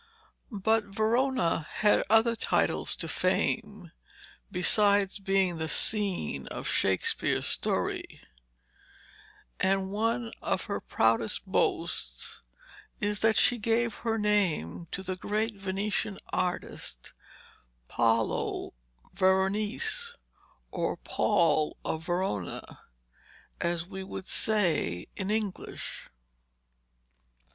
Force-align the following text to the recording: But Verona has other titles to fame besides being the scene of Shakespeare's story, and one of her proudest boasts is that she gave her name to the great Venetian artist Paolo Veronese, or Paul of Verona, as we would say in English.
But 0.49 0.85
Verona 0.85 1.59
has 1.73 2.03
other 2.09 2.35
titles 2.35 2.95
to 2.95 3.07
fame 3.07 3.91
besides 4.51 5.19
being 5.19 5.59
the 5.59 5.69
scene 5.69 6.47
of 6.47 6.67
Shakespeare's 6.67 7.45
story, 7.45 8.19
and 9.59 9.91
one 9.91 10.31
of 10.41 10.63
her 10.63 10.79
proudest 10.81 11.45
boasts 11.45 12.41
is 12.99 13.19
that 13.19 13.37
she 13.37 13.59
gave 13.59 13.93
her 13.97 14.17
name 14.17 14.87
to 14.89 15.03
the 15.03 15.15
great 15.15 15.53
Venetian 15.57 16.17
artist 16.33 17.13
Paolo 17.87 18.73
Veronese, 19.13 20.15
or 20.71 20.97
Paul 20.97 21.77
of 21.85 22.05
Verona, 22.07 22.63
as 23.59 23.85
we 23.85 24.03
would 24.03 24.25
say 24.25 25.05
in 25.15 25.29
English. 25.29 26.09